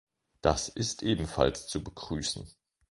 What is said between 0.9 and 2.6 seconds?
ebenfalls zu begrüßen.